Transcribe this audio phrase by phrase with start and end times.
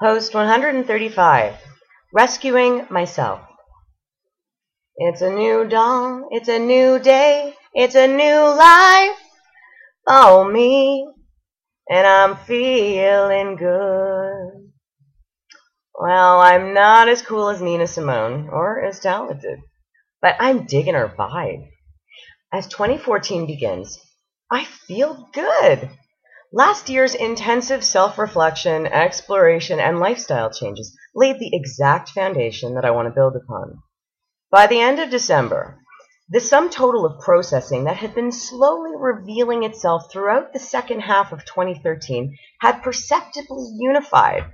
[0.00, 1.54] Post 135
[2.12, 3.40] Rescuing Myself.
[4.96, 9.18] It's a new dawn, it's a new day, it's a new life
[10.06, 11.12] Oh, me,
[11.90, 14.70] and I'm feeling good.
[15.98, 19.58] Well, I'm not as cool as Nina Simone or as talented,
[20.22, 21.66] but I'm digging her vibe.
[22.52, 23.98] As 2014 begins,
[24.48, 25.90] I feel good.
[26.52, 32.90] Last year's intensive self reflection, exploration, and lifestyle changes laid the exact foundation that I
[32.90, 33.82] want to build upon.
[34.50, 35.78] By the end of December,
[36.30, 41.32] the sum total of processing that had been slowly revealing itself throughout the second half
[41.32, 44.50] of 2013 had perceptibly unified.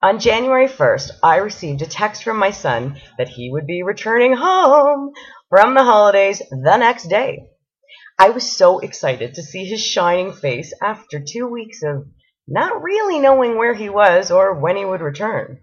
[0.00, 4.34] On January 1st, I received a text from my son that he would be returning
[4.34, 5.12] home
[5.48, 7.48] from the holidays the next day.
[8.18, 12.06] I was so excited to see his shining face after two weeks of
[12.46, 15.60] not really knowing where he was or when he would return.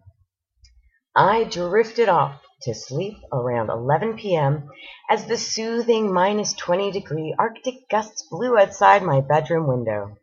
[1.15, 4.69] I drifted off to sleep around 11 p.m.
[5.09, 10.17] as the soothing minus 20 degree Arctic gusts blew outside my bedroom window.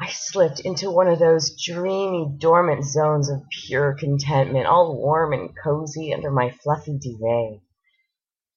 [0.00, 5.50] I slipped into one of those dreamy, dormant zones of pure contentment, all warm and
[5.62, 7.60] cozy under my fluffy duvet.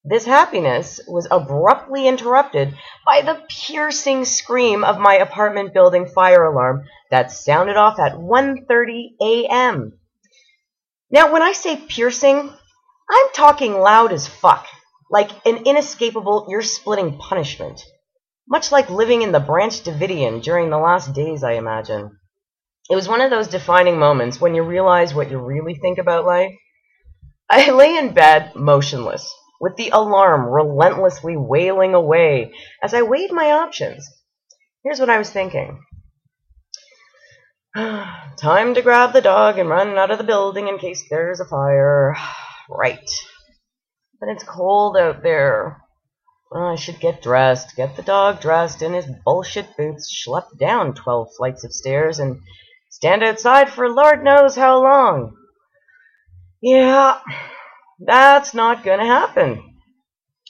[0.05, 6.83] This happiness was abruptly interrupted by the piercing scream of my apartment building fire alarm
[7.09, 9.93] that sounded off at 1:30 a.m.
[11.09, 12.37] Now, when I say piercing,
[13.09, 14.67] I'm talking loud as fuck,
[15.09, 17.85] like an inescapable ear-splitting punishment,
[18.45, 22.19] much like living in the Branch Davidian during the last days, I imagine.
[22.89, 26.25] It was one of those defining moments when you realize what you really think about
[26.25, 26.51] life.
[27.49, 29.33] I lay in bed, motionless,
[29.63, 32.51] with the alarm relentlessly wailing away
[32.83, 34.05] as I weighed my options.
[34.83, 35.81] Here's what I was thinking.
[37.75, 41.45] Time to grab the dog and run out of the building in case there's a
[41.45, 42.13] fire.
[42.69, 43.09] right.
[44.19, 45.81] But it's cold out there.
[46.51, 50.93] Well, I should get dressed, get the dog dressed in his bullshit boots, schlep down
[50.93, 52.41] 12 flights of stairs, and
[52.89, 55.37] stand outside for Lord knows how long.
[56.61, 57.21] Yeah,
[58.05, 59.75] that's not going to happen.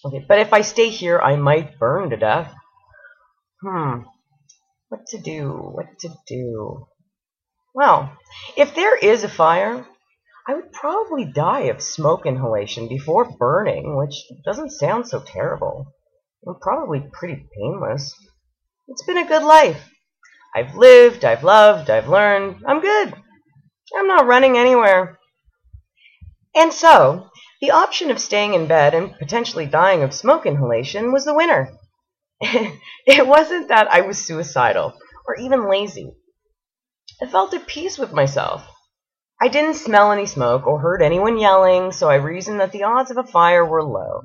[0.05, 2.53] Okay, but if I stay here, I might burn to death.
[3.61, 4.01] Hmm.
[4.89, 5.49] What to do?
[5.49, 6.87] What to do?
[7.73, 8.15] Well,
[8.57, 9.85] if there is a fire,
[10.47, 14.13] I would probably die of smoke inhalation before burning, which
[14.45, 15.87] doesn't sound so terrible.
[16.45, 18.13] And probably pretty painless.
[18.89, 19.89] It's been a good life.
[20.53, 22.63] I've lived, I've loved, I've learned.
[22.67, 23.13] I'm good.
[23.97, 25.17] I'm not running anywhere.
[26.55, 27.29] And so,
[27.61, 31.71] the option of staying in bed and potentially dying of smoke inhalation was the winner.
[32.41, 34.93] it wasn't that I was suicidal
[35.27, 36.13] or even lazy.
[37.21, 38.67] I felt at peace with myself.
[39.41, 43.11] I didn't smell any smoke or heard anyone yelling, so I reasoned that the odds
[43.11, 44.23] of a fire were low.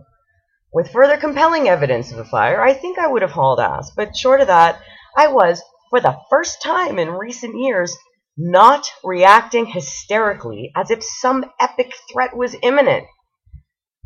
[0.72, 4.16] With further compelling evidence of a fire, I think I would have hauled ass, but
[4.16, 4.80] short of that,
[5.16, 7.96] I was, for the first time in recent years,
[8.38, 13.04] not reacting hysterically as if some epic threat was imminent.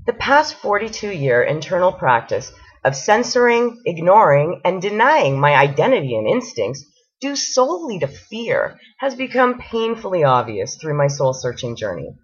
[0.07, 2.51] The past 42 year internal practice
[2.83, 6.85] of censoring, ignoring, and denying my identity and instincts
[7.21, 12.17] due solely to fear has become painfully obvious through my soul searching journey.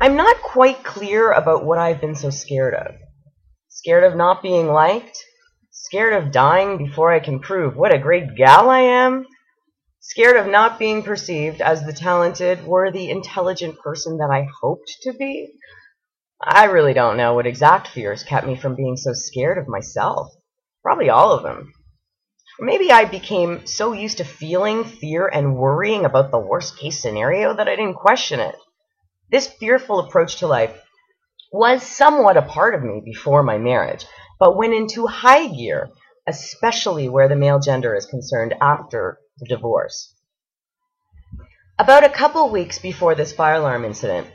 [0.00, 2.94] I'm not quite clear about what I've been so scared of.
[3.68, 5.18] Scared of not being liked?
[5.70, 9.26] Scared of dying before I can prove what a great gal I am?
[10.00, 15.12] Scared of not being perceived as the talented, worthy, intelligent person that I hoped to
[15.12, 15.52] be.
[16.42, 20.32] I really don't know what exact fears kept me from being so scared of myself.
[20.82, 21.72] Probably all of them.
[22.58, 27.00] Or maybe I became so used to feeling fear and worrying about the worst case
[27.00, 28.56] scenario that I didn't question it.
[29.30, 30.80] This fearful approach to life
[31.52, 34.06] was somewhat a part of me before my marriage,
[34.38, 35.90] but went into high gear,
[36.26, 39.18] especially where the male gender is concerned after
[39.48, 40.14] divorce.
[41.78, 44.26] About a couple weeks before this fire alarm incident,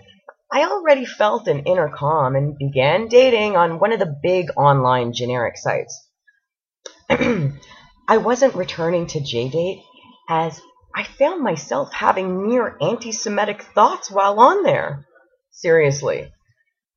[0.52, 5.14] I already felt an inner calm and began dating on one of the big online
[5.14, 6.10] generic sites.
[7.10, 9.84] I wasn't returning to JDate
[10.30, 10.62] as
[10.96, 15.06] I found myself having near anti Semitic thoughts while on there.
[15.52, 16.32] Seriously.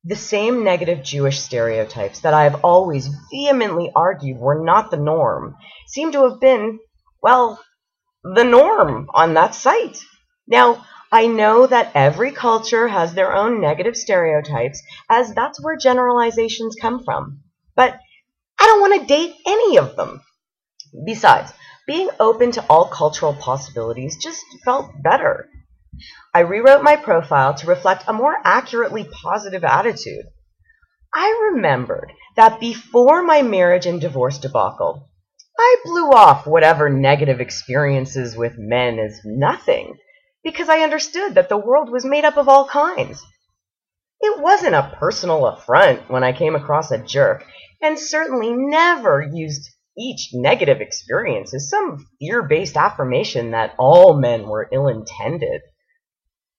[0.03, 5.57] The same negative Jewish stereotypes that I have always vehemently argued were not the norm
[5.87, 6.79] seem to have been,
[7.21, 7.59] well,
[8.23, 9.99] the norm on that site.
[10.47, 16.75] Now, I know that every culture has their own negative stereotypes, as that's where generalizations
[16.79, 17.41] come from.
[17.75, 17.99] But
[18.59, 20.21] I don't want to date any of them.
[21.05, 21.53] Besides,
[21.87, 25.49] being open to all cultural possibilities just felt better.
[26.33, 30.25] I rewrote my profile to reflect a more accurately positive attitude.
[31.13, 35.08] I remembered that before my marriage and divorce debacle,
[35.59, 39.97] I blew off whatever negative experiences with men as nothing
[40.43, 43.21] because I understood that the world was made up of all kinds.
[44.21, 47.45] It wasn't a personal affront when I came across a jerk,
[47.81, 54.47] and certainly never used each negative experience as some fear based affirmation that all men
[54.47, 55.61] were ill intended.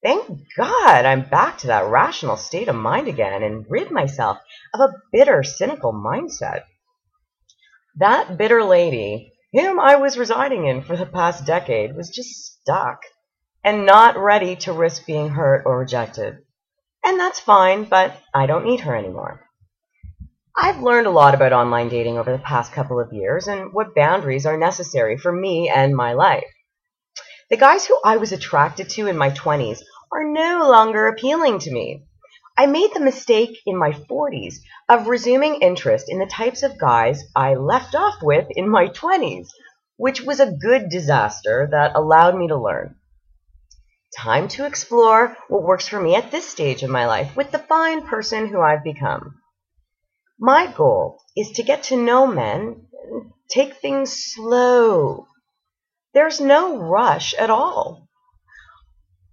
[0.02, 0.26] Thank
[0.56, 4.38] God I'm back to that rational state of mind again and rid myself
[4.74, 6.64] of a bitter, cynical mindset.
[8.00, 13.02] That bitter lady, whom I was residing in for the past decade, was just stuck
[13.62, 16.38] and not ready to risk being hurt or rejected.
[17.04, 19.42] And that's fine, but I don't need her anymore.
[20.56, 23.94] I've learned a lot about online dating over the past couple of years and what
[23.94, 26.50] boundaries are necessary for me and my life.
[27.50, 29.80] The guys who I was attracted to in my 20s
[30.10, 32.06] are no longer appealing to me.
[32.60, 37.24] I made the mistake in my 40s of resuming interest in the types of guys
[37.34, 39.48] I left off with in my 20s,
[39.96, 42.96] which was a good disaster that allowed me to learn.
[44.14, 47.58] Time to explore what works for me at this stage of my life with the
[47.58, 49.40] fine person who I've become.
[50.38, 52.88] My goal is to get to know men,
[53.48, 55.28] take things slow.
[56.12, 58.09] There's no rush at all.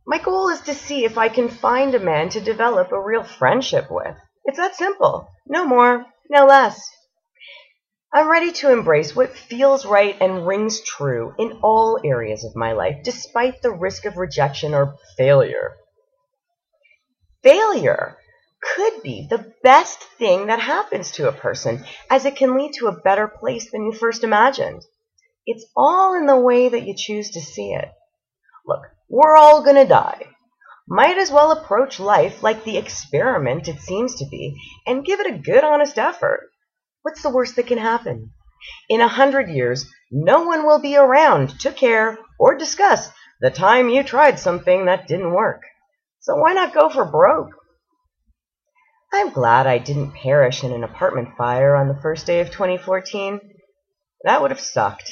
[0.09, 3.23] My goal is to see if I can find a man to develop a real
[3.23, 4.15] friendship with.
[4.45, 5.27] It's that simple.
[5.45, 6.81] No more, no less.
[8.13, 12.71] I'm ready to embrace what feels right and rings true in all areas of my
[12.71, 15.75] life, despite the risk of rejection or failure.
[17.43, 18.17] Failure
[18.63, 22.87] could be the best thing that happens to a person, as it can lead to
[22.87, 24.83] a better place than you first imagined.
[25.45, 27.89] It's all in the way that you choose to see it.
[28.67, 30.27] Look, we're all to die.
[30.89, 35.33] Might as well approach life like the experiment it seems to be and give it
[35.33, 36.49] a good honest effort.
[37.01, 38.31] What's the worst that can happen?
[38.89, 43.09] In a hundred years, no one will be around to care or discuss
[43.39, 45.61] the time you tried something that didn't work.
[46.19, 47.51] So why not go for broke?
[49.13, 53.39] I'm glad I didn't perish in an apartment fire on the first day of 2014.
[54.23, 55.09] That would have sucked.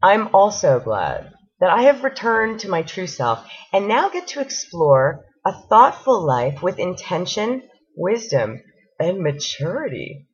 [0.00, 4.40] I'm also glad that I have returned to my true self and now get to
[4.40, 7.62] explore a thoughtful life with intention,
[7.96, 8.60] wisdom,
[8.98, 10.26] and maturity.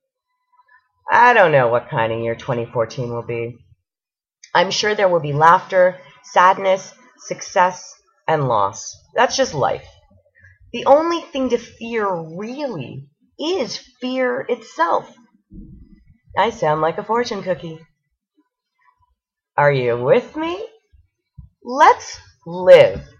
[1.10, 3.58] I don't know what kind of year 2014 will be.
[4.54, 7.92] I'm sure there will be laughter, sadness, success,
[8.26, 8.96] and loss.
[9.14, 9.86] That's just life.
[10.72, 13.08] The only thing to fear really
[13.38, 15.12] is fear itself.
[16.36, 17.78] I sound like a fortune cookie.
[19.56, 20.64] Are you with me?
[21.64, 23.11] Let's live.